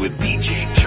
With 0.00 0.18
DJ 0.18 0.79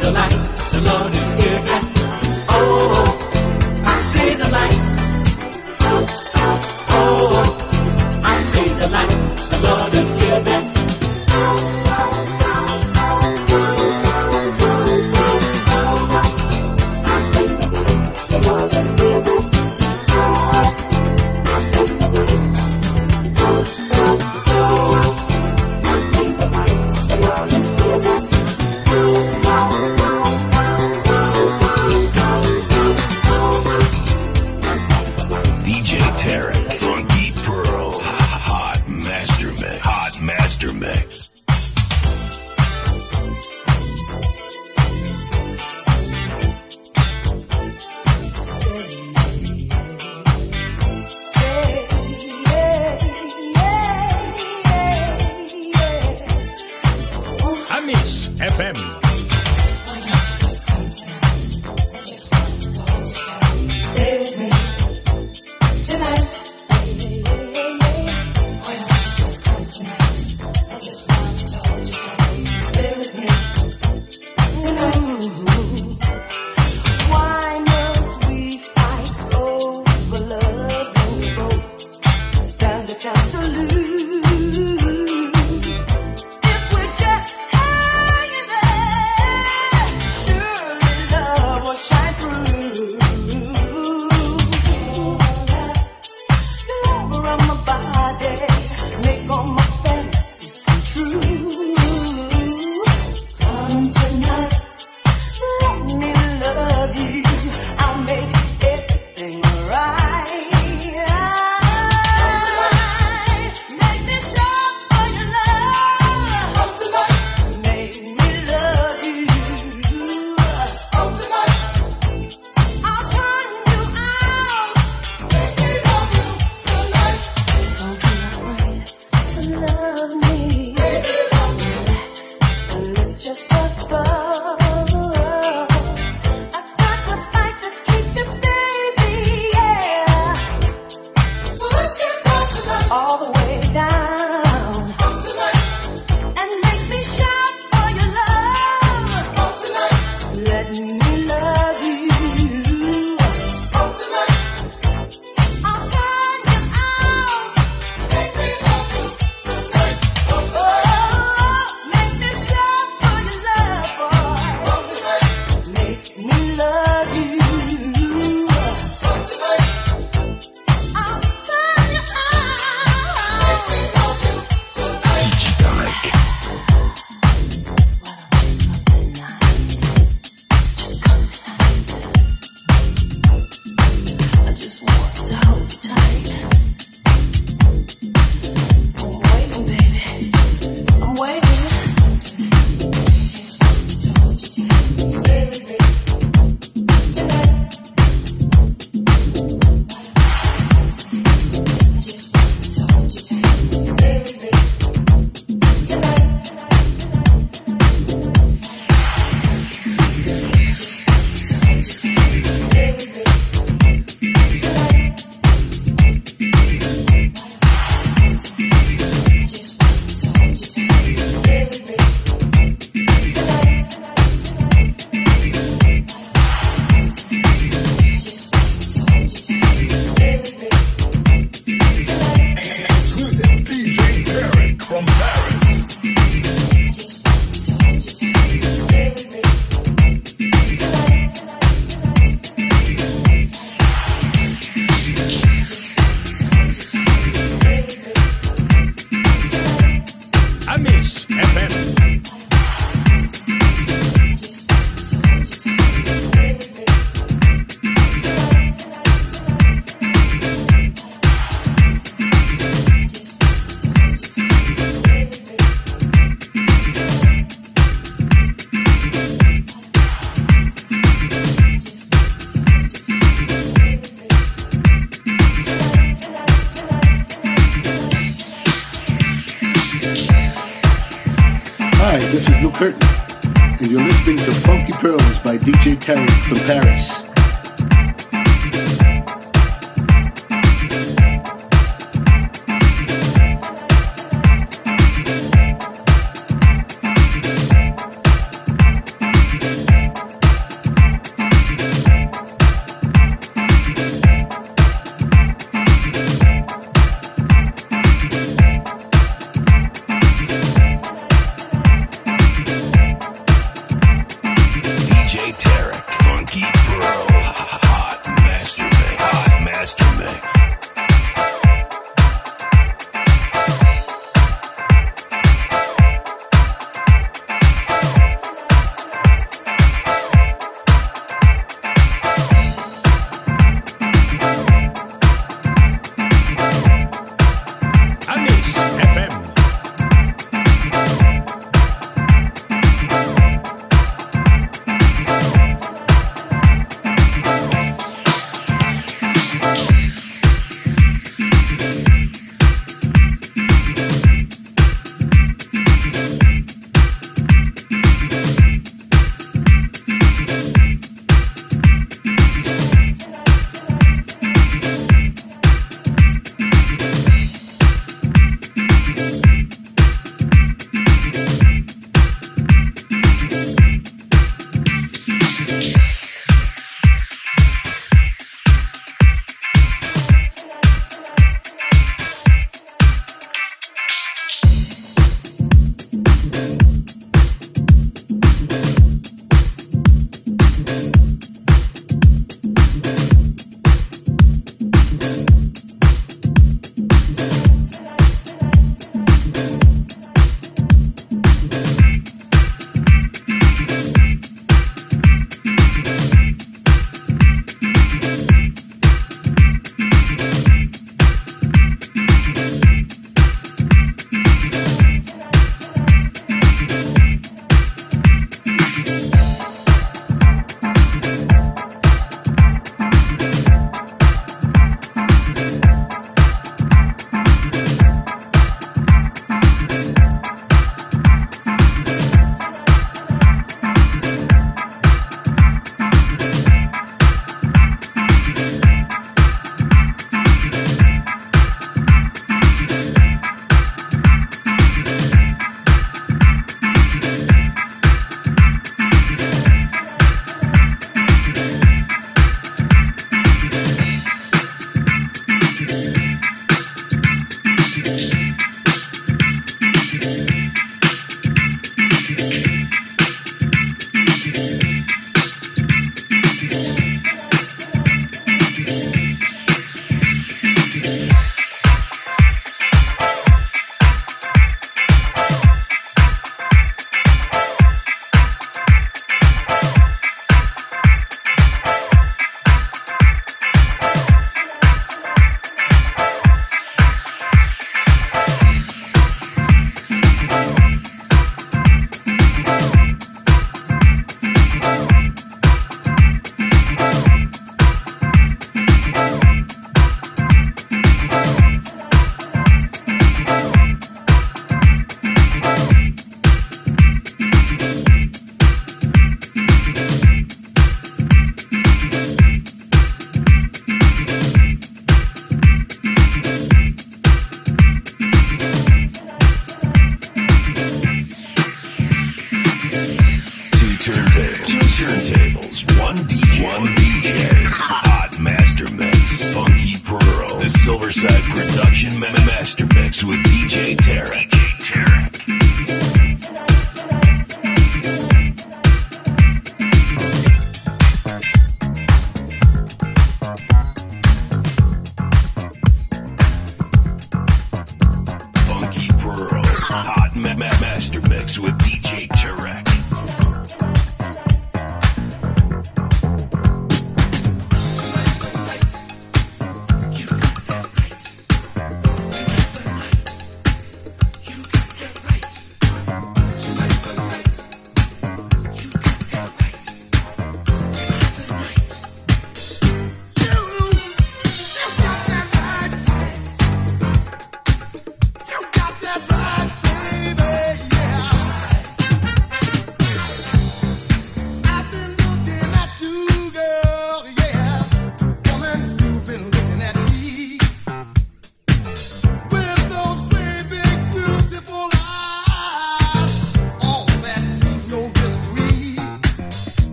the 0.00 0.10
light. 0.10 0.38
The 0.72 0.80
Lord 0.80 1.21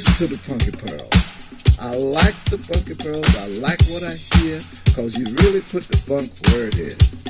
listen 0.00 0.28
to 0.28 0.34
the 0.34 0.40
Funky 0.40 0.70
Pearls. 0.70 1.78
I 1.78 1.94
like 1.94 2.34
the 2.46 2.56
Funky 2.56 2.94
Pearls. 2.94 3.36
I 3.36 3.48
like 3.60 3.80
what 3.90 4.02
I 4.02 4.14
hear 4.14 4.60
because 4.84 5.16
you 5.18 5.26
really 5.42 5.60
put 5.60 5.84
the 5.84 5.96
funk 5.98 6.30
where 6.48 6.68
it 6.68 6.78
is. 6.78 7.29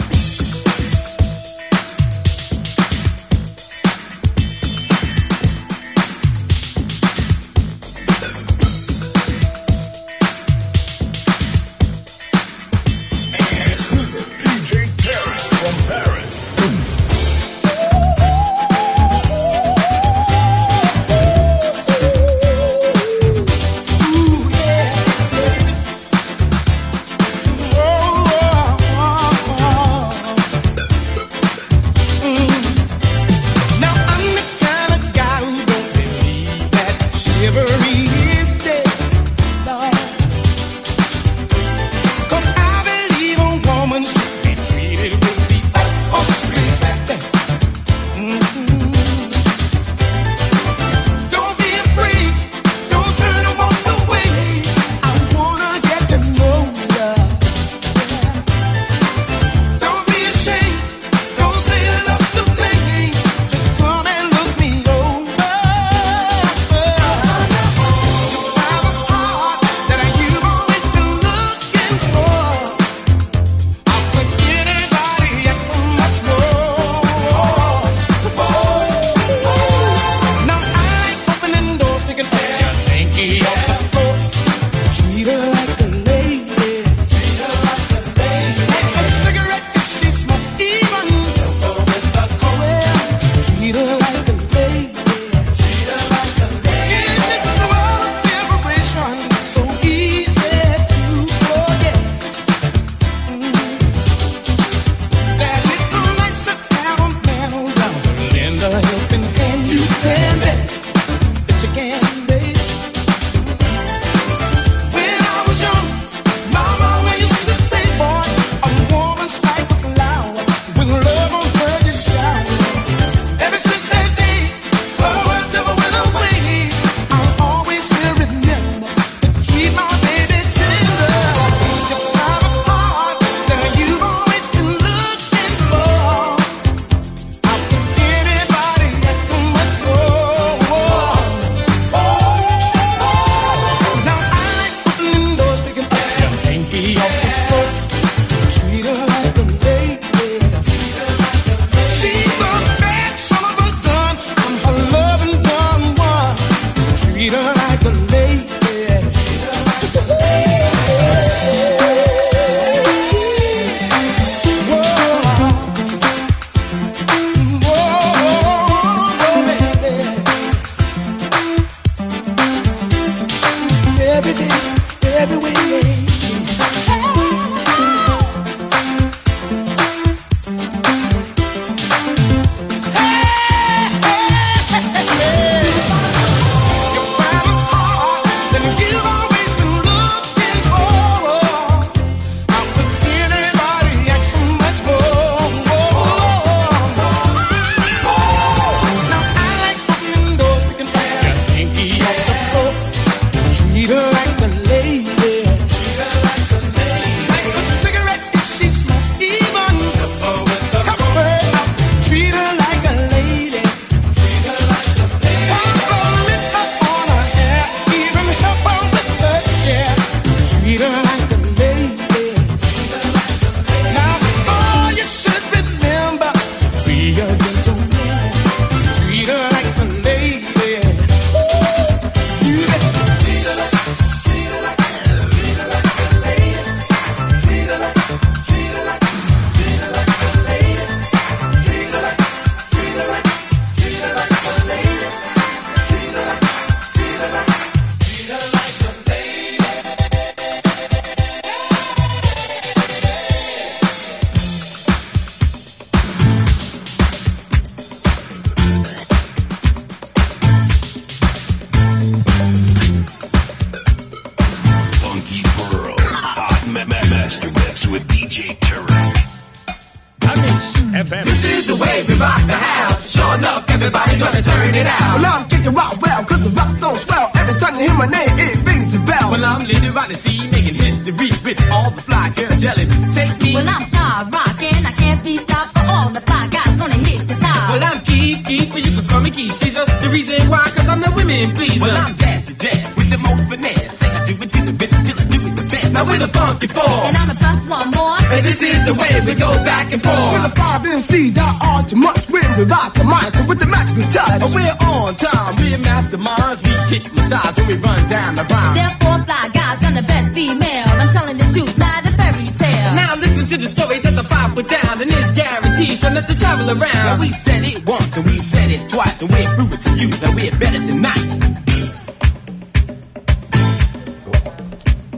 Around 279.91 280.09
the 280.09 280.15
sea, 280.19 280.37
making 280.47 280.75
history 280.75 281.29
with 281.43 281.59
all 281.71 281.91
the 281.91 282.01
fly 282.01 282.29
girls 282.29 282.63
yelling, 282.63 282.89
take 283.11 283.41
me. 283.43 283.53
Well, 283.55 283.69
I'm 283.69 283.81
star 283.85 284.29
rocking, 284.29 284.85
I 284.85 284.91
can't 284.91 285.23
be 285.23 285.37
stopped 285.37 285.77
for 285.77 285.85
all 285.85 286.09
the 286.11 286.21
fly 286.21 286.47
guys 286.47 286.77
gonna 286.77 286.95
hit 287.07 287.27
the 287.27 287.35
top. 287.35 287.69
Well, 287.71 287.83
I'm 287.83 287.99
Kiki, 288.05 288.65
but 288.71 288.81
you 288.81 288.91
can 288.97 289.07
call 289.07 289.21
me 289.21 289.31
Keith. 289.31 289.59
She's 289.59 289.75
the 289.75 290.09
reason 290.11 290.49
why, 290.49 290.63
cause 290.75 290.87
I'm 290.87 291.01
the 291.01 291.11
women 291.15 291.53
pleaser. 291.53 291.81
Well, 291.81 291.97
I'm 291.97 292.13
Jazzy 292.15 292.53
Jazz 292.61 292.95
with 292.95 293.09
the 293.09 293.17
most 293.17 293.43
finesse. 293.49 293.97
Say 293.99 294.07
I 294.07 294.25
do 294.25 294.33
it 294.41 294.51
to 294.51 294.61
the 294.65 294.73
bit 294.73 294.89
till 294.89 294.99
I 294.99 295.23
do 295.27 295.47
it 295.47 295.55
the 295.55 295.63
best. 295.71 295.91
Now 295.91 296.05
we're 296.07 296.19
the 296.19 296.27
funky 296.27 296.67
four. 296.67 296.89
And 296.89 297.17
I'm 297.17 297.29
a 297.29 297.35
plus 297.35 297.65
one 297.65 297.89
more. 297.91 298.17
And 298.31 298.45
this 298.45 298.61
is 298.63 298.79
the 298.85 298.95
way 298.95 299.11
we 299.25 299.35
go 299.35 299.51
back 299.63 299.91
and 299.91 300.01
forth. 300.03 300.33
With 300.33 300.43
the 300.47 300.53
five 300.61 300.81
MCs 300.81 301.33
that 301.35 301.53
are 301.61 301.83
too 301.85 301.95
much 301.97 302.29
when 302.29 302.47
we 302.57 302.63
rock 302.63 302.93
the 302.95 303.03
mic. 303.03 303.31
So 303.35 303.43
with 303.45 303.59
the 303.59 303.65
magical 303.67 304.07
touch, 304.11 304.41
Oh, 304.41 304.51
we're 304.55 304.77
on 304.87 305.15
time. 305.15 305.55
We're 305.59 305.77
masterminds. 305.77 306.59
We 306.63 306.71
hypnotize 306.95 307.55
when 307.57 307.67
we 307.67 307.75
run 307.75 308.07
down 308.07 308.35
the 308.35 308.43
rhyme. 308.47 308.73
They're 308.75 309.01
fly 309.31 309.47
guys, 309.81 309.89
I'm 309.89 309.95
the 309.95 310.07
best 310.07 310.33
female. 310.33 310.83
I'm 310.87 311.13
telling 311.13 311.37
the 311.37 311.45
truth, 311.45 311.77
not 311.77 312.09
a 312.09 312.13
fairy 312.13 312.45
tale. 312.57 312.93
Now 312.95 313.15
listen 313.15 313.47
to 313.47 313.57
the 313.57 313.67
story 313.67 313.99
that 313.99 314.15
the 314.15 314.23
five 314.23 314.53
put 314.55 314.69
down, 314.69 315.01
and 315.01 315.11
it's 315.11 315.31
guaranteed 315.33 315.99
for 315.99 316.09
nothing 316.09 316.35
to 316.35 316.39
travel 316.39 316.69
around. 316.69 317.05
Now 317.05 317.19
we 317.19 317.31
said 317.31 317.63
it 317.63 317.85
once, 317.87 318.17
and 318.17 318.25
we 318.25 318.31
said 318.39 318.71
it 318.71 318.89
twice, 318.89 319.21
and 319.21 319.29
we 319.31 319.45
prove 319.45 319.73
it 319.73 319.81
to 319.81 319.91
you 319.99 320.07
that 320.07 320.35
we're 320.35 320.59
better 320.59 320.79
than 320.79 321.01
nice. 321.01 321.39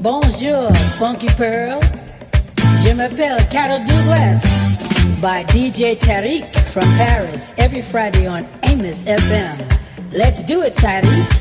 Bonjour, 0.01 0.74
Funky 0.99 1.30
Pearl. 1.36 1.80
Je 2.84 2.91
m'appelle 2.93 3.47
Carol 3.49 3.80
Douglas 3.86 4.41
by 5.22 5.43
DJ 5.45 5.95
Tarek 5.97 6.68
from 6.68 6.84
Paris 6.84 7.53
every 7.57 7.82
Friday 7.82 8.28
on 8.28 8.45
Amos 8.64 9.05
FM. 9.05 9.80
Let's 10.11 10.43
do 10.43 10.61
it, 10.61 10.76
Tarek. 10.76 11.39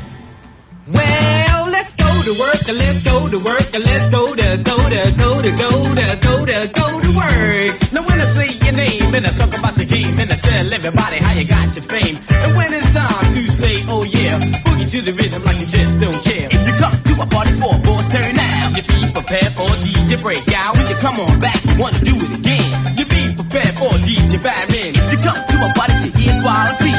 Well, 0.87 1.52
let's 1.69 1.93
go 1.93 2.05
to 2.07 2.39
work, 2.39 2.67
let's 2.67 3.03
go 3.03 3.29
to 3.29 3.39
work, 3.39 3.69
let's 3.73 4.09
go 4.09 4.25
to 4.27 4.57
go 4.63 4.77
to 4.77 5.11
go 5.17 5.41
to 5.41 5.51
go 5.51 5.69
to 5.81 6.17
go 6.21 6.45
to 6.45 6.71
go 6.73 6.87
to 6.99 7.09
work. 7.15 7.91
Now 7.93 8.01
when 8.07 8.21
I 8.21 8.25
say 8.25 8.47
your 8.47 8.73
name 8.73 9.13
and 9.13 9.25
I 9.27 9.31
talk 9.31 9.53
about 9.57 9.77
your 9.77 9.85
game 9.87 10.17
and 10.19 10.31
I 10.31 10.35
tell 10.37 10.73
everybody 10.73 11.17
how 11.23 11.33
you 11.33 11.45
got 11.47 11.75
your 11.75 11.85
fame, 11.85 12.17
and 12.29 12.55
when 12.57 12.73
it's 12.73 12.93
time 12.93 13.29
to 13.35 13.47
say 13.51 13.83
oh 13.87 14.03
yeah, 14.03 14.39
boogie 14.65 14.91
to 14.91 15.01
the 15.01 15.13
rhythm 15.13 15.43
like 15.43 15.59
you 15.59 15.65
just 15.65 15.99
don't 15.99 16.23
care. 16.25 16.47
If 16.51 16.61
you 16.67 16.73
come 16.77 16.93
to 17.03 17.21
a 17.21 17.25
party 17.27 17.51
for 17.59 17.75
a 17.75 17.79
boys 17.79 18.07
turn 18.07 18.39
out, 18.39 18.77
you 18.77 18.83
be 18.83 18.99
prepared 19.13 19.53
for 19.55 19.67
DJ 19.83 20.21
breakout. 20.21 20.77
When 20.77 20.87
you 20.87 20.95
come 20.95 21.19
on 21.19 21.39
back, 21.39 21.63
you 21.65 21.75
wanna 21.77 21.99
do 22.01 22.15
it 22.15 22.33
again. 22.39 22.97
You 22.97 23.05
be 23.05 23.21
prepared 23.35 23.73
for 23.77 23.89
DJ 24.03 24.41
Batman. 24.43 24.91
If 24.95 25.11
you 25.11 25.17
come 25.19 25.39
to 25.47 25.55
a 25.65 25.69
party 25.73 26.09
to 26.09 26.17
hear 26.23 26.41
quality, 26.41 26.93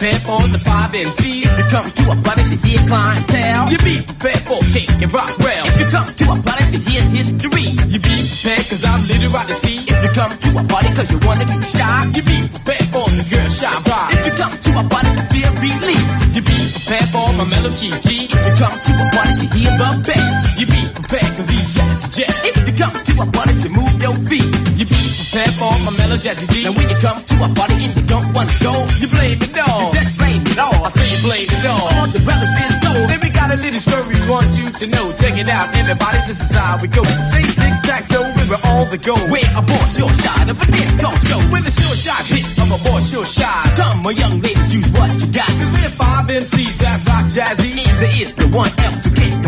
prepared 0.00 0.22
for 0.24 0.40
the 0.48 0.58
five 0.58 0.90
MCs. 0.96 1.44
If 1.44 1.58
you 1.60 1.66
come 1.68 1.88
to 1.92 2.02
a 2.08 2.16
party 2.24 2.44
to 2.48 2.56
hear 2.64 2.80
clientele, 2.88 3.68
you 3.68 3.78
be 3.84 3.96
prepared 4.00 4.42
for 4.48 4.58
King 4.72 4.88
and 4.96 5.12
Rockwell. 5.12 5.64
If 5.68 5.76
you 5.76 5.86
come 5.92 6.08
to 6.08 6.24
a 6.24 6.36
party 6.40 6.64
to 6.72 6.78
hear 6.88 7.04
history, 7.12 7.68
you 7.68 8.00
be 8.00 8.14
prepared 8.16 8.64
cause 8.64 8.84
I'm 8.88 9.02
literally 9.04 9.56
see. 9.60 9.78
If 9.84 9.98
you 10.00 10.10
come 10.16 10.32
to 10.40 10.48
a 10.56 10.62
party 10.64 10.90
cause 10.96 11.10
you 11.12 11.20
wanna 11.20 11.44
be 11.44 11.56
shy, 11.68 12.00
you 12.16 12.22
be 12.24 12.38
prepared 12.48 12.86
for 12.88 13.04
the 13.12 13.24
girl 13.28 13.48
shy 13.52 13.76
vibe. 13.84 14.12
If 14.16 14.20
you 14.24 14.32
come 14.40 14.54
to 14.56 14.70
a 14.72 14.82
party 14.88 15.10
to 15.20 15.24
feel 15.28 15.52
relief, 15.68 16.04
you 16.32 16.42
be 16.48 16.56
prepared 16.64 17.08
for 17.12 17.26
my 17.36 17.44
melody 17.52 17.90
key. 18.00 18.24
If 18.24 18.40
you 18.40 18.54
come 18.56 18.76
to 18.80 18.92
a 18.96 19.06
party 19.12 19.32
to 19.36 19.46
hear 19.52 19.72
the 19.76 19.88
bass, 20.00 20.38
you 20.56 20.64
be 20.64 20.82
prepared 20.96 21.30
cause 21.36 21.48
he's 21.52 21.68
jet 21.76 21.92
to 22.00 22.08
jet. 22.08 22.34
If 22.48 22.54
you 22.56 22.74
come 22.80 22.96
to 23.04 23.12
a 23.20 23.26
party 23.36 23.54
to 23.60 23.68
move 23.68 23.89
your 24.00 24.14
feet, 24.28 24.50
you 24.80 24.84
be 24.88 24.96
prepared 24.96 25.54
for 25.60 25.72
my 25.84 25.92
melody. 25.96 26.28
Now 26.64 26.72
when 26.72 26.88
you 26.88 26.96
come 26.96 27.18
to 27.22 27.34
a 27.44 27.48
party 27.54 27.74
and 27.84 27.94
you 27.96 28.02
don't 28.02 28.32
wanna 28.32 28.56
go, 28.58 28.72
you 29.00 29.08
blame 29.12 29.40
it 29.42 29.58
all. 29.60 29.82
You 29.82 29.92
just 29.92 30.16
blame 30.16 30.42
it 30.46 30.58
all. 30.58 30.80
I 30.84 30.88
say 30.88 31.04
you 31.04 31.20
blame 31.28 31.48
it 31.48 31.64
all. 31.68 31.84
All 31.94 32.06
the 32.08 32.20
brothers 32.24 32.54
is 32.64 32.74
go. 32.80 32.92
Then 33.06 33.20
we 33.22 33.30
got 33.30 33.48
a 33.52 33.56
little 33.60 33.80
story 33.80 34.06
we 34.08 34.20
want 34.28 34.50
you 34.56 34.66
to 34.72 34.84
know. 34.88 35.04
Check 35.12 35.36
it 35.36 35.50
out, 35.50 35.68
everybody. 35.76 36.18
This 36.26 36.40
is 36.40 36.56
how 36.56 36.78
we 36.80 36.88
go. 36.88 37.02
Say 37.04 37.42
tic 37.44 37.74
tac 37.84 38.08
toe, 38.08 38.24
we 38.24 38.44
were 38.48 38.62
all 38.64 38.84
the 38.88 38.98
go. 38.98 39.14
We're 39.28 39.52
a 39.52 39.62
boy 39.62 39.84
sure 39.86 40.14
shot 40.14 40.48
of 40.48 40.56
a 40.60 40.66
disco 40.66 41.08
show. 41.20 41.40
With 41.52 41.68
a 41.68 41.72
sure 41.76 41.96
shot 41.96 42.24
hit 42.26 42.46
of 42.58 42.68
a 42.72 42.78
boy 42.80 43.00
sure 43.00 43.26
shot. 43.26 43.64
Come, 43.76 44.02
my 44.02 44.12
young 44.12 44.40
ladies, 44.40 44.72
use 44.72 44.90
what 44.92 45.12
you 45.20 45.28
got. 45.32 45.52
We're 45.54 45.92
five 45.92 46.24
MCs 46.24 46.76
that 46.80 46.98
rock 47.06 47.26
jazzy. 47.28 47.70
Either 47.76 48.10
is 48.22 48.32
the 48.34 48.48
one 48.48 48.72
else 48.80 49.04
who 49.04 49.10
can't 49.14 49.42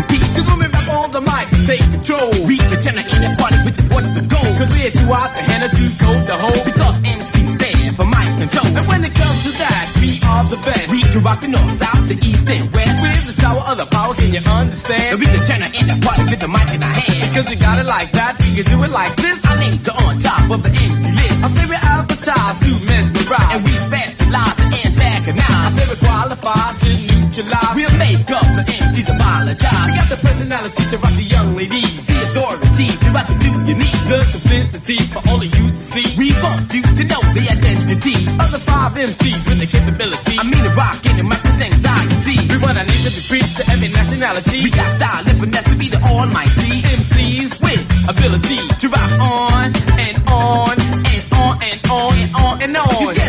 The 0.53 0.61
women 0.61 0.73
rap 0.77 0.89
on 0.93 1.11
the 1.17 1.23
mic, 1.25 1.47
take 1.65 1.81
control. 1.81 2.31
We 2.45 2.61
the 2.61 2.77
tenor 2.85 3.05
the 3.09 3.31
party 3.41 3.59
with 3.65 3.77
the 3.81 3.87
of 3.89 4.29
gold. 4.29 4.53
Cause 4.61 4.69
we're 4.69 4.93
too 4.93 5.09
out 5.09 5.33
the 5.33 5.43
hand 5.49 5.65
to 5.65 5.85
go 5.97 6.11
the 6.29 6.37
whole. 6.37 6.63
Because 6.69 6.97
MCs 7.01 7.51
stand 7.57 7.97
for 7.97 8.05
mic 8.05 8.29
control. 8.37 8.69
And 8.77 8.85
when 8.85 9.01
it 9.09 9.15
comes 9.17 9.41
to 9.49 9.53
that, 9.65 9.85
we 9.97 10.11
are 10.21 10.45
the 10.53 10.59
best. 10.61 10.87
We 10.93 11.01
can 11.09 11.23
rock 11.25 11.41
the 11.41 11.49
north, 11.49 11.73
south, 11.73 12.05
the 12.05 12.17
east, 12.21 12.45
and 12.53 12.69
west. 12.69 13.01
With 13.01 13.25
the 13.33 13.37
tower 13.41 13.65
of 13.65 13.77
the 13.81 13.89
power, 13.89 14.13
can 14.13 14.29
you 14.29 14.45
understand? 14.45 15.09
And 15.09 15.19
we 15.25 15.27
the 15.33 15.41
tenor 15.41 15.71
in 15.73 15.85
the 15.89 15.97
party 16.05 16.25
with 16.29 16.41
the 16.45 16.51
mic 16.53 16.69
in 16.69 16.81
our 16.85 16.97
hand. 17.01 17.21
Because 17.33 17.47
we 17.49 17.57
got 17.57 17.77
it 17.81 17.89
like 17.89 18.11
that, 18.13 18.33
we 18.37 18.49
can 18.53 18.67
do 18.69 18.77
it 18.85 18.93
like 18.93 19.15
this. 19.17 19.39
Our 19.49 19.57
names 19.57 19.89
are 19.89 19.99
on 20.05 20.13
top 20.21 20.45
of 20.53 20.61
the 20.69 20.73
MC 20.77 21.07
list. 21.17 21.39
I 21.41 21.49
say 21.49 21.65
we 21.65 21.77
advertise 21.81 22.57
to 22.61 22.71
mesmerize. 22.85 23.53
And 23.57 23.63
we 23.65 23.73
specialize 23.73 24.59
in 24.61 24.69
antagonize. 24.85 25.49
I 25.49 25.69
say 25.81 25.85
we 25.89 25.97
qualify 25.97 26.67
to 26.77 27.12
neutralize. 27.33 27.75
We'll 27.75 27.97
make 27.97 28.31
up 28.31 28.49
the 28.53 28.63
MCs 28.63 29.09
apologize. 29.09 29.87
We 29.87 29.93
got 29.97 30.09
the 30.13 30.19
personality 30.21 30.85
to 30.87 30.97
rock 30.99 31.15
the 31.17 31.25
young 31.25 31.49
ladies. 31.57 31.97
The 32.05 32.17
authority 32.29 32.89
to 32.93 33.09
rock 33.13 33.27
the 33.27 33.37
two 33.41 33.57
need. 33.73 34.01
The 34.13 34.19
simplicity 34.37 34.99
for 35.09 35.21
all 35.29 35.41
of 35.41 35.49
you 35.49 35.65
to 35.73 35.83
see. 35.83 36.07
We 36.19 36.29
want 36.37 36.69
you 36.73 36.83
to 36.83 37.03
know 37.09 37.23
the 37.33 37.45
identity 37.49 38.17
of 38.29 38.49
the 38.53 38.61
five 38.61 38.93
MCs 38.93 39.41
with 39.49 39.59
the 39.61 39.67
capability. 39.67 40.37
I 40.39 40.45
mean 40.45 40.63
the 40.63 40.75
rock 40.77 41.01
and 41.07 41.17
the 41.19 41.25
mic 41.25 41.43
with 41.43 41.63
anxiety. 41.73 42.37
We 42.53 42.57
want 42.61 42.77
our 42.79 42.85
nation 42.85 43.13
to 43.17 43.23
preach 43.29 43.51
to 43.57 43.63
every 43.73 43.89
nationality. 43.89 44.57
We 44.63 44.71
got 44.71 44.89
style 44.97 45.25
and 45.25 45.39
finesse 45.41 45.69
to 45.73 45.77
be 45.77 45.89
the 45.89 46.01
almighty 46.05 46.85
MCs 46.85 47.53
with 47.65 47.85
ability 48.13 48.61
to 48.61 48.87
rock 48.93 49.13
on 49.21 49.69
and 49.73 50.19
on 50.29 50.77
and 50.81 51.25
on 51.33 51.57
and 51.65 51.81
on 51.89 52.13
and 52.13 52.31
on 52.37 52.63
and 52.63 52.77
on. 52.77 53.22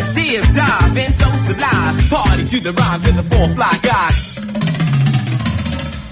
Live, 1.20 1.38
socialize. 1.38 2.10
Party 2.10 2.44
to 2.44 2.60
the 2.60 2.72
rhymes 2.72 3.04
with 3.04 3.16
the 3.16 3.22
four 3.22 3.48
fly 3.54 3.78
guys. 3.82 4.34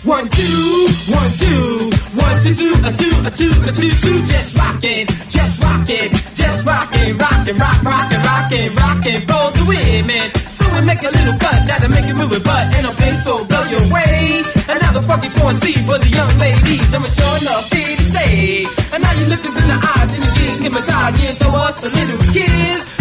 One, 0.02 0.28
two, 0.28 0.88
one, 1.14 1.30
two, 1.38 1.90
one, 2.18 2.42
two, 2.42 2.54
two, 2.58 2.74
a 2.74 2.90
two, 2.90 3.14
a 3.22 3.30
two, 3.30 3.50
a 3.54 3.70
two, 3.70 3.90
two, 4.02 4.18
just 4.22 4.58
rockin', 4.58 5.06
just 5.30 5.62
rockin', 5.62 6.10
just 6.34 6.66
rockin', 6.66 7.16
rockin', 7.18 7.56
rock, 7.56 7.82
rockin', 7.82 8.22
rockin', 8.22 8.74
rockin', 8.74 9.20
for 9.30 9.46
the 9.54 9.62
women. 9.62 10.26
So 10.50 10.74
we 10.74 10.80
make 10.82 11.02
a 11.02 11.10
little 11.10 11.38
cut 11.38 11.66
that'll 11.70 11.90
make 11.90 12.06
you 12.06 12.14
move 12.14 12.32
it, 12.32 12.42
but 12.42 12.74
ain't 12.74 12.82
no 12.82 12.92
place 12.94 13.22
so 13.22 13.44
blow 13.46 13.62
your 13.62 13.86
way. 13.94 14.42
Another 14.68 15.02
funky 15.02 15.28
four 15.38 15.54
C 15.54 15.72
for 15.86 15.98
the 15.98 16.10
young 16.10 16.34
ladies, 16.38 16.94
I'm 16.94 17.06
sure 17.06 17.36
enough 17.42 17.70
here 17.70 17.96
to 17.96 18.02
stay. 18.02 18.66
And 18.90 19.02
now 19.02 19.12
you 19.14 19.26
look 19.26 19.46
us 19.46 19.54
in 19.62 19.68
the 19.70 19.78
eyes 19.78 20.10
and 20.14 20.22
you 20.24 20.30
get 20.34 20.62
hypnotized, 20.66 21.22
you 21.22 21.30
throw 21.38 21.62
us 21.62 21.78
a 21.86 21.90
little 21.90 22.18
kiss. 22.34 22.91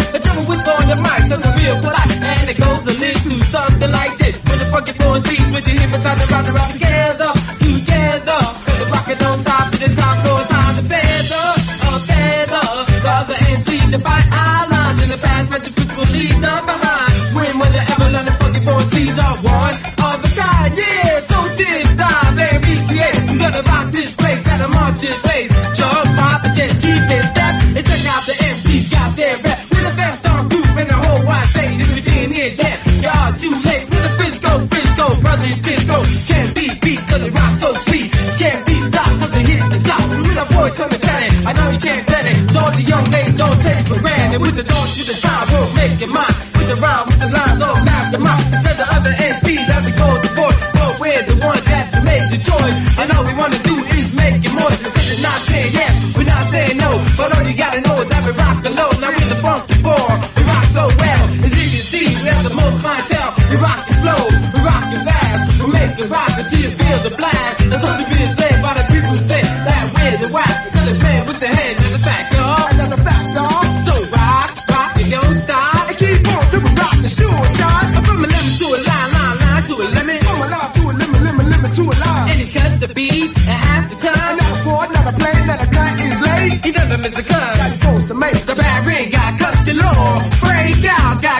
The 0.92 0.98
on 0.98 1.04
the 1.04 1.08
mic, 1.08 1.22
so 1.24 1.36
the 1.40 1.52
real 1.56 1.78
polite, 1.80 2.20
and 2.20 2.48
it 2.52 2.58
goes 2.60 2.84
a 2.84 2.94
little 3.00 3.40
something 3.48 3.92
like 3.92 4.14
this. 4.18 4.34
With 4.44 4.58
the 4.60 4.68
funky 4.68 4.92
four 5.00 5.16
C's, 5.24 5.48
with 5.48 5.64
the 5.64 5.72
hypnotizer 5.72 6.26
round 6.28 6.46
and 6.52 6.56
round 6.60 6.72
together, 6.76 7.30
together. 7.64 8.40
Cause 8.60 8.76
the 8.76 8.86
rocket 8.92 9.18
don't 9.24 9.38
stop, 9.40 9.72
and 9.72 9.80
the 9.80 9.88
top 9.96 10.16
floor 10.20 10.42
time 10.52 10.74
to 10.76 10.84
feather, 10.92 11.48
a 11.80 11.92
feather. 11.96 12.66
The 12.92 13.08
other 13.08 13.38
MC, 13.40 13.70
the 13.88 14.00
fight 14.04 14.28
islands, 14.36 15.00
in 15.00 15.08
the 15.08 15.20
past, 15.24 15.46
but 15.48 15.60
the 15.64 15.72
will 15.96 16.10
leave 16.12 16.38
none 16.44 16.64
behind. 16.68 17.16
When 17.40 17.52
will 17.56 17.72
you 17.72 17.84
ever 17.88 18.08
learn 18.12 18.26
the 18.28 18.36
funky 18.36 18.60
four 18.60 18.82
C's 18.92 19.16
are 19.16 19.36
one 19.48 19.76
of 19.96 20.16
a 20.20 20.30
kind? 20.36 20.72
Yeah, 20.76 21.14
so 21.24 21.38
dip, 21.56 21.88
dive, 21.96 22.36
and 22.36 22.58
recreate. 22.68 23.16
I'm 23.32 23.38
gonna 23.40 23.62
rock 23.64 23.86
this 23.96 24.12
place 24.12 24.44
at 24.44 24.60
a 24.60 24.68
marching 24.68 25.20
pace. 25.24 25.52
Jump, 25.72 26.04
pop, 26.20 26.44
and 26.44 26.52
just 26.52 26.76
keep 26.84 27.00
it 27.16 27.24
step. 27.32 27.54
And 27.80 27.80
check 27.80 28.04
out 28.12 28.24
the 28.28 28.41
Brothers 35.42 35.58
Frisco. 35.66 35.96
Can't 36.30 36.54
be 36.54 36.66
beat 36.80 37.08
cause 37.08 37.22
it 37.22 37.32
rocks 37.34 37.60
so 37.62 37.72
sweet. 37.74 38.12
Can't 38.38 38.66
be 38.66 38.74
stopped 38.86 39.18
cause 39.18 39.34
it 39.34 39.46
hit 39.50 39.62
the 39.74 39.80
top. 39.82 40.06
With 40.22 40.38
a 40.38 40.46
voice 40.54 40.80
on 40.80 40.90
the 40.90 40.98
planet, 41.02 41.46
I 41.46 41.52
know 41.52 41.66
you 41.72 41.80
can't 41.82 42.02
stand 42.06 42.28
it. 42.30 42.38
So 42.52 42.60
the 42.62 42.82
young 42.86 43.06
ladies 43.10 43.34
don't 43.34 43.60
take 43.62 43.78
it 43.82 43.88
for 43.88 43.98
granted. 43.98 44.40
With 44.40 44.54
the 44.54 44.62
dog 44.62 44.86
to 44.86 45.02
the 45.02 45.16
time, 45.18 45.46
we'll 45.50 45.72
make 45.74 45.98
it 45.98 46.10
mine. 46.14 46.36
With 46.54 46.68
the 46.70 46.78
rhyme, 46.78 47.06
with 47.10 47.20
the 47.26 47.30
lines, 47.34 47.58
oh, 47.58 47.74
mastermind. 47.82 48.54
Instead 48.54 48.78
of 48.82 48.86
other 48.86 49.12
MCs 49.18 49.66
as 49.66 49.82
they 49.82 49.94
go 49.98 50.08
to 50.22 50.30
board. 50.38 50.56
But 50.78 50.92
we're 51.02 51.22
the 51.26 51.36
ones 51.42 51.64
that 51.66 51.86
to 51.90 52.00
make 52.06 52.24
the 52.30 52.38
choice. 52.38 52.78
And 53.02 53.08
all 53.10 53.24
we 53.26 53.34
wanna 53.34 53.60
do 53.66 53.74
is 53.98 54.14
make 54.14 54.38
it 54.46 54.54
more. 54.54 54.70
Because 54.78 55.06
it's 55.10 55.22
not 55.26 55.40
saying 55.50 55.72
yes, 55.74 55.92
we're 56.14 56.30
not 56.30 56.44
saying 56.54 56.76
no. 56.78 56.90
But 57.18 57.28
all 57.34 57.42
you 57.50 57.56
gotta 57.58 57.80
know 57.82 57.96
is 57.98 58.08
that 58.14 58.22
we 58.22 58.32
rock 58.38 58.56
the 58.62 58.70
low. 58.78 58.90
Now 58.94 59.10
with 59.10 59.26
the 59.26 59.38
funky 59.42 59.76
four, 59.82 60.06
we 60.38 60.42
rock 60.46 60.66
so 60.70 60.84
well. 60.86 61.22
It's 61.42 61.58
easy 61.58 61.78
to 61.82 61.86
see, 61.90 62.06
we 62.14 62.28
have 62.30 62.44
the 62.46 62.54
most 62.54 62.78
clientele. 62.78 63.30
We 63.50 63.56
rock 63.58 63.80
it 63.90 63.98
slow, 63.98 64.22
until 66.42 66.60
you 66.62 66.70
feel 66.70 66.98
the 67.06 67.14
blast. 67.14 67.58
The 67.62 67.78
don't 67.78 68.02
be 68.10 68.16
enslaved 68.22 68.62
by 68.62 68.72
the 68.74 68.84
people 68.90 69.10
who 69.14 69.20
say 69.22 69.42
that 69.42 69.84
we're 69.94 70.18
the 70.18 70.28
whack. 70.34 70.56
Cause 70.72 70.86
it's 70.88 70.98
playing 70.98 71.26
with 71.26 71.38
the 71.38 71.50
hand 71.54 71.76
in 71.78 71.90
the 71.92 72.02
fact, 72.02 72.26
y'all. 72.34 72.66
Another 72.72 73.00
fact, 73.06 73.26
y'all. 73.34 73.66
So 73.86 73.94
rock, 74.10 74.48
rock, 74.72 74.92
and 74.98 75.10
don't 75.12 75.38
stop. 75.38 75.88
And 75.88 75.98
keep 76.02 76.20
on 76.26 76.44
we 76.52 76.70
rock 76.82 76.96
the 77.02 77.10
sure 77.12 77.44
shot. 77.58 77.84
From 78.02 78.18
a 78.18 78.26
lemon 78.26 78.54
to 78.58 78.66
a 78.66 78.78
line, 78.90 79.10
line, 79.14 79.36
line 79.42 79.62
to 79.62 79.74
a 79.78 79.86
lemon. 79.96 80.18
From 80.22 80.38
a 80.42 80.46
line 80.50 80.70
to 80.72 80.80
a 80.82 80.92
lemon, 80.98 81.20
lemon, 81.22 81.46
lemon 81.52 81.70
to 81.72 81.82
a 81.82 81.96
line. 82.02 82.26
And 82.30 82.38
he 82.42 82.46
cuts 82.50 82.78
the 82.82 82.88
beat, 82.90 83.30
and 83.46 83.58
half 83.66 83.84
the 83.90 83.96
time. 84.02 84.34
Not 84.42 84.50
a 84.50 84.58
chord, 84.66 84.88
not 84.92 85.06
a 85.08 85.14
play, 85.14 85.36
not 85.46 85.60
a 85.62 85.68
cut 85.70 85.92
is 86.02 86.20
late. 86.26 86.54
He 86.64 86.70
never 86.70 86.98
miss 86.98 87.16
a 87.18 87.24
cut. 87.24 87.50
Got 87.56 87.70
supposed 87.72 88.06
to 88.08 88.14
make 88.14 88.40
the 88.50 88.54
bad 88.54 88.78
ring, 88.86 89.06
got 89.10 89.30
cussed 89.38 89.64
galore. 89.68 90.18
Break 90.42 90.74
down, 90.82 91.12
got 91.22 91.31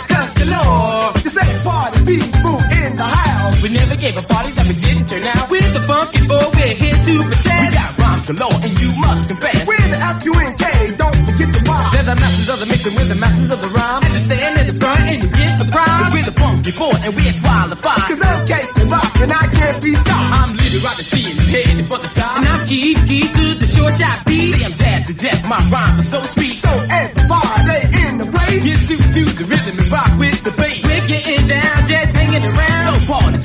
We 3.63 3.71
never 3.71 3.95
gave 3.95 4.17
a 4.19 4.23
party 4.27 4.51
that 4.59 4.67
we 4.67 4.75
didn't 4.75 5.07
turn 5.07 5.23
out. 5.23 5.47
We're 5.47 5.63
the 5.63 5.83
funky 5.87 6.27
four, 6.27 6.51
we're 6.51 6.75
here 6.75 6.99
to 6.99 7.15
pretend. 7.31 7.63
We 7.63 7.75
got 7.79 7.95
rhymes 7.95 8.27
galore, 8.27 8.59
and 8.59 8.75
you 8.75 8.91
must 8.99 9.23
confess. 9.31 9.63
We're 9.63 9.87
the 9.87 10.01
F-U-N-K, 10.03 10.67
don't 10.99 11.21
forget 11.31 11.49
the 11.55 11.63
rhyme. 11.71 11.91
They're 11.95 12.09
the 12.11 12.19
masters 12.19 12.49
of 12.51 12.59
the 12.59 12.67
mixing, 12.67 12.95
we're 12.99 13.11
the 13.15 13.21
masters 13.23 13.51
of 13.55 13.61
the 13.63 13.71
rhyme. 13.71 14.03
And 14.03 14.13
they 14.13 14.23
stand 14.27 14.59
in 14.59 14.67
the 14.67 14.77
front, 14.83 15.07
and 15.15 15.23
you 15.23 15.31
get 15.31 15.51
surprised. 15.63 16.11
We're 16.11 16.27
the 16.27 16.35
funky 16.35 16.73
four, 16.75 16.91
and 16.91 17.11
we're 17.15 17.37
qualified. 17.39 18.07
Cause 18.11 18.23
I'm 18.27 18.41
Casey 18.51 18.85
Rock, 18.91 19.15
and 19.23 19.31
I 19.31 19.45
can't 19.47 19.79
be 19.79 19.91
stopped. 19.95 20.33
I'm 20.43 20.51
leader 20.59 20.83
out 20.83 20.97
the 20.99 21.07
scene, 21.07 21.37
heading 21.55 21.87
for 21.87 21.99
the 22.03 22.11
top. 22.11 22.37
And 22.43 22.47
I'm 22.51 22.67
Keith, 22.67 23.01
Keith 23.07 23.31
to 23.31 23.47
the 23.63 23.69
short 23.71 23.95
shot 23.95 24.27
beat. 24.27 24.59
See, 24.59 24.65
I'm 24.67 24.75
Dad 24.75 25.07
to 25.07 25.15
Jeff, 25.15 25.39
my 25.47 25.63
rhymes 25.71 26.03
are 26.03 26.11
so 26.11 26.19
sweet. 26.35 26.59
So 26.59 26.73
everybody 26.83 27.79
in 27.95 28.19
the 28.19 28.27
place. 28.27 28.67
Get 28.67 28.79
suited 28.91 29.13
to 29.13 29.23
the 29.39 29.47
rhythm 29.47 29.79
and 29.79 29.91
rock 29.95 30.13
with 30.19 30.43
the 30.43 30.51
bass. 30.51 30.83
We're 30.83 31.07
getting 31.07 31.47
down, 31.47 31.82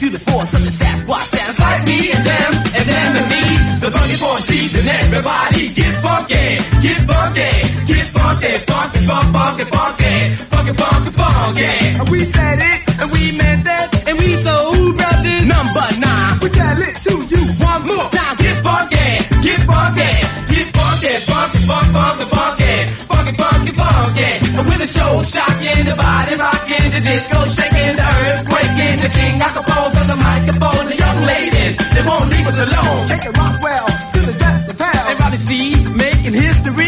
to 0.08 0.18
the 0.18 0.32
force 0.32 0.54
of 0.54 0.64
the 0.64 0.72
Sasquatch 0.72 1.60
like 1.60 1.86
me 1.86 2.12
and 2.12 2.26
them, 2.26 2.52
and 2.76 2.88
them 2.88 3.12
and 3.20 3.28
me. 3.28 3.44
The 3.84 3.90
funky 3.92 4.18
boy 4.24 4.40
season, 4.48 4.88
everybody 4.88 5.68
get 5.70 5.94
funky, 6.00 6.48
get 6.86 7.00
funky, 7.12 7.50
get 7.88 8.06
funky, 8.16 8.54
funky, 8.68 9.00
funk, 9.08 9.28
funky, 9.36 9.66
funky, 9.68 10.14
funky, 10.48 10.74
funky, 10.80 11.12
funky. 11.12 12.12
We 12.12 12.20
said 12.26 12.60
it, 12.72 12.80
and 13.02 13.12
we 13.12 13.22
meant 13.38 13.64
that, 13.66 14.08
and 14.08 14.18
we 14.20 14.30
so 14.38 14.56
brothers. 14.96 15.46
Number 15.46 15.88
nine, 16.00 16.40
me 16.40 16.50
tell 16.56 16.80
it 16.88 16.96
to 17.08 17.14
you 17.28 17.42
one 17.60 17.82
more 17.88 18.08
time. 18.08 18.36
Get 18.38 18.58
funky, 18.64 19.08
get 19.44 19.60
funky, 19.68 20.12
get 20.56 20.68
funky, 20.72 21.12
funky, 21.12 21.14
funk, 21.28 21.52
funky, 21.52 21.92
funky, 21.92 22.26
funky, 22.32 22.37
funky, 23.38 23.72
funky. 23.72 24.32
With 24.58 24.80
the 24.82 24.88
show 24.88 25.24
shocking, 25.24 25.86
the 25.86 25.96
body 25.96 26.36
rocking, 26.36 26.86
the 26.92 27.00
disco 27.00 27.40
shaking, 27.48 27.96
the 27.96 28.08
earthquaking, 28.08 28.96
the 29.06 29.10
king 29.10 29.36
I 29.42 29.50
compose 29.54 29.96
on 30.02 30.08
the 30.08 30.18
microphone, 30.18 30.86
the 30.88 30.98
young 30.98 31.20
ladies, 31.24 31.78
they 31.78 32.04
won't 32.04 32.30
leave 32.30 32.48
us 32.48 32.58
alone. 32.58 33.08
They 33.08 33.20
can 33.20 33.34
rock 33.38 33.56
well 33.62 33.88
to 33.88 34.20
the 34.28 34.36
depths 34.38 34.72
of 34.72 34.78
hell. 34.80 35.06
Everybody 35.08 35.38
see, 35.40 35.76
making 35.94 36.34
history, 36.34 36.87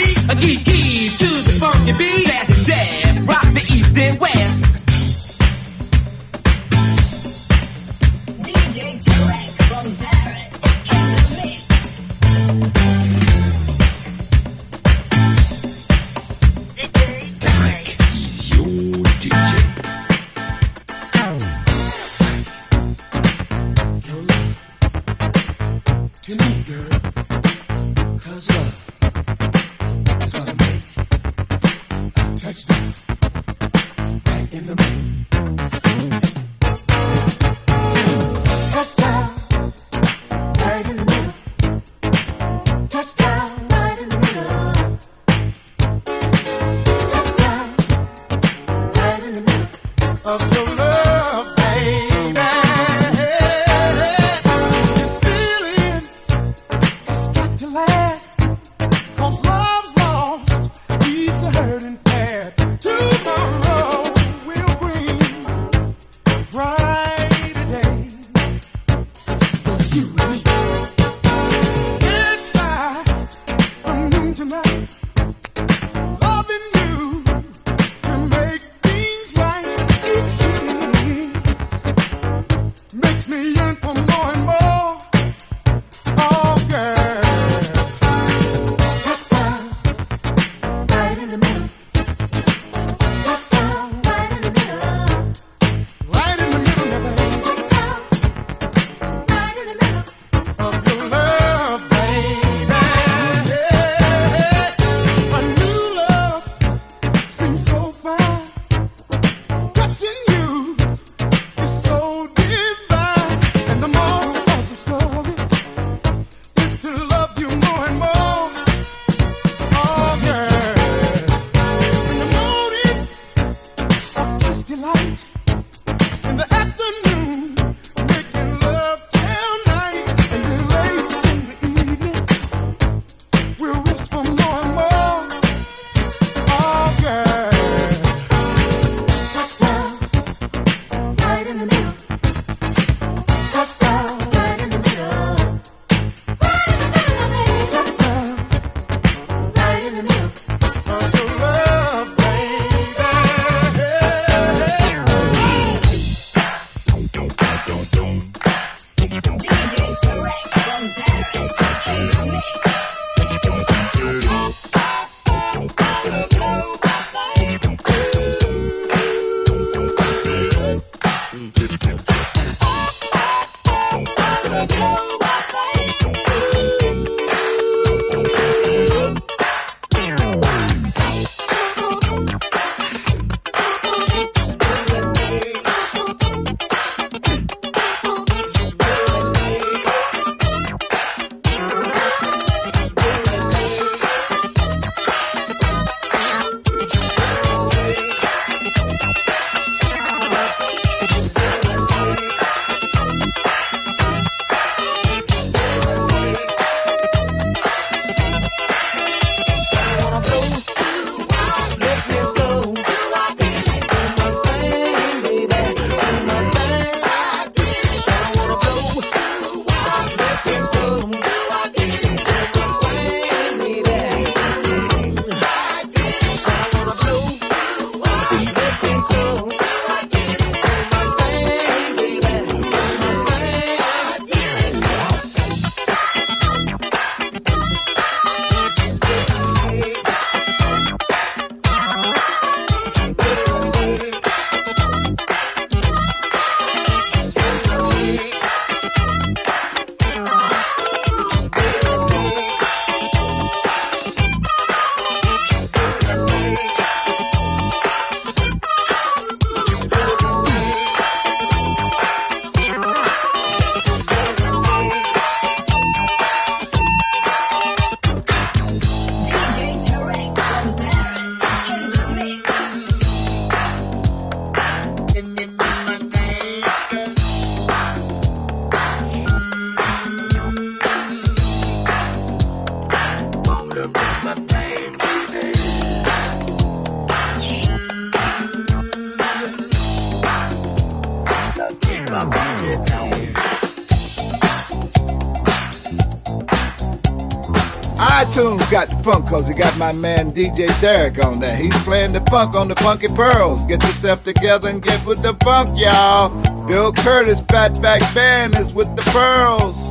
tune's 298.39 298.69
got 298.69 298.87
the 298.89 298.95
funk, 299.03 299.27
cause 299.27 299.49
got 299.49 299.77
my 299.77 299.91
man 299.91 300.31
DJ 300.31 300.67
Tarek 300.79 301.23
on 301.23 301.39
there. 301.39 301.55
He's 301.55 301.75
playing 301.83 302.13
the 302.13 302.21
funk 302.29 302.55
on 302.55 302.69
the 302.69 302.75
Funky 302.75 303.07
Pearls. 303.09 303.65
Get 303.65 303.83
yourself 303.83 304.23
together 304.23 304.69
and 304.69 304.81
get 304.81 305.05
with 305.05 305.21
the 305.21 305.33
funk, 305.43 305.77
y'all. 305.77 306.29
Bill 306.65 306.93
Curtis 306.93 307.41
Fatback 307.41 308.01
Band 308.15 308.55
is 308.55 308.73
with 308.73 308.95
the 308.95 309.01
Pearls. 309.11 309.88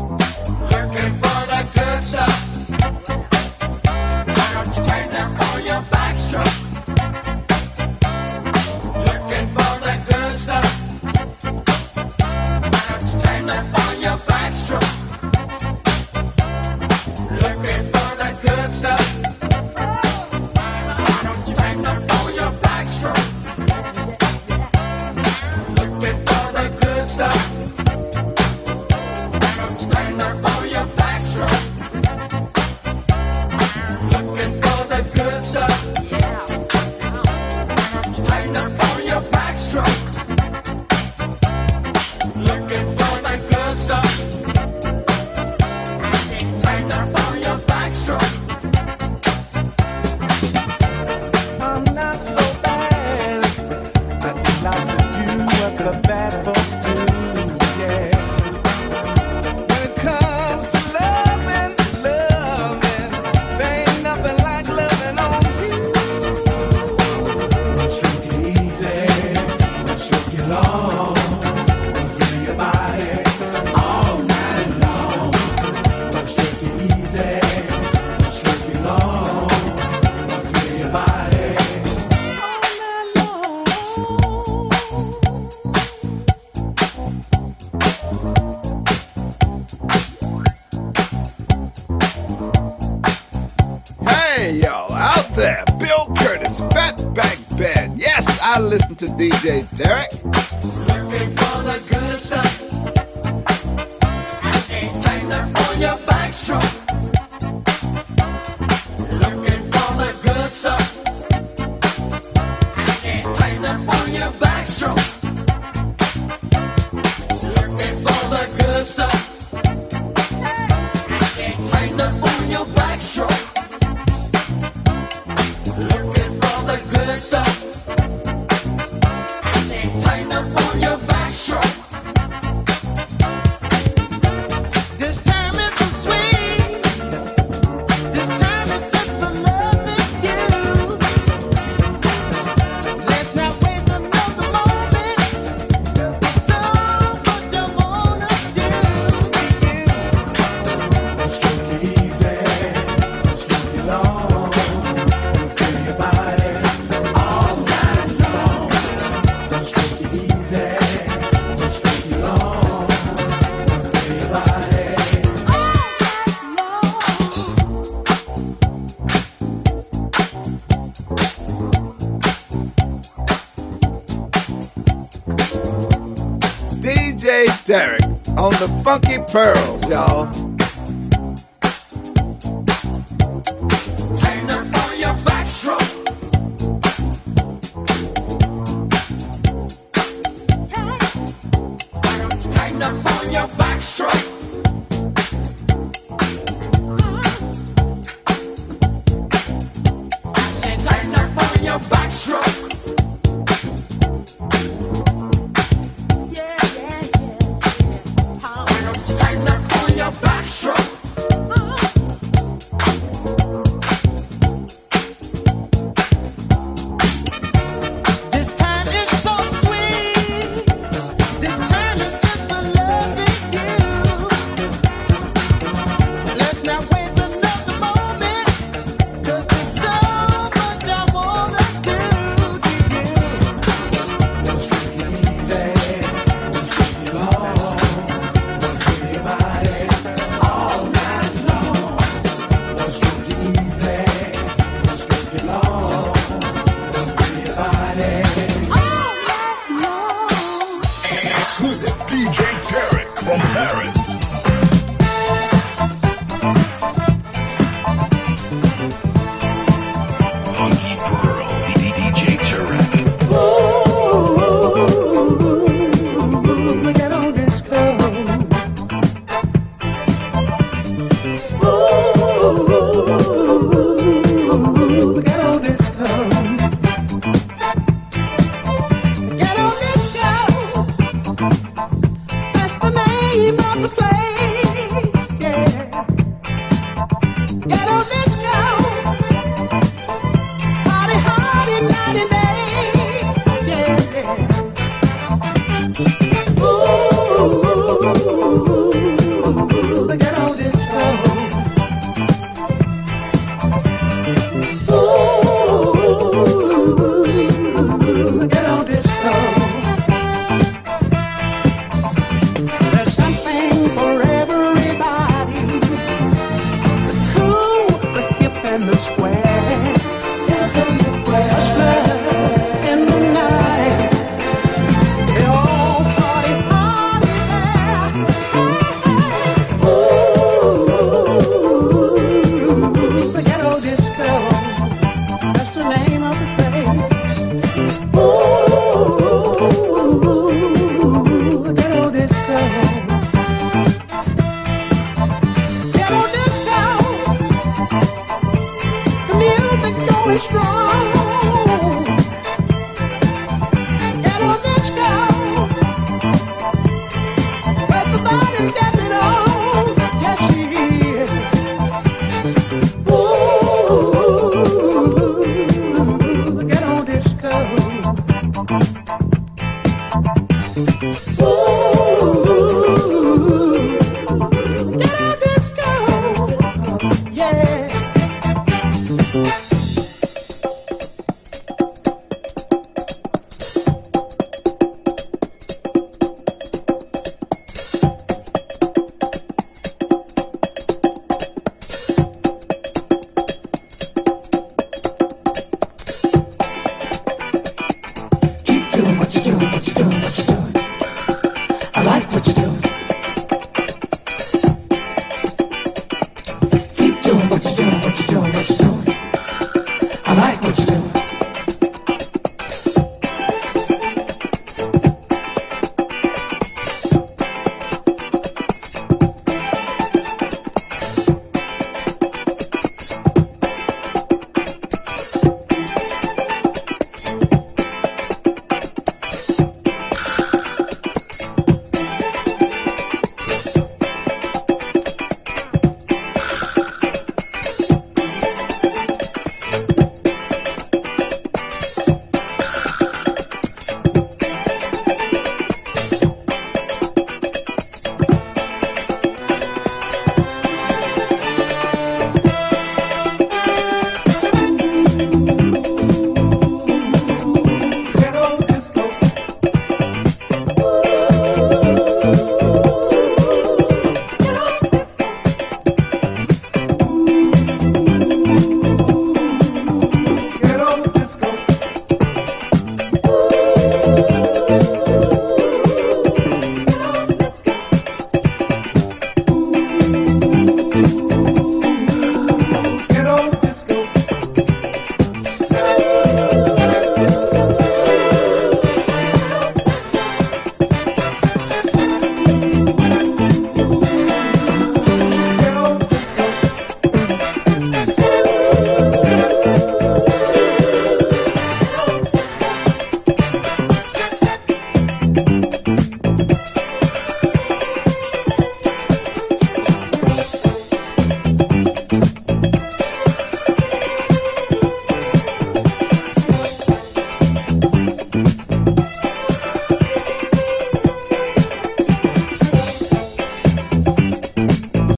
Tarek 177.69 178.01
on 178.39 178.51
the 178.53 178.83
Funky 178.83 179.19
Pearls, 179.31 179.85
y'all. 179.91 180.48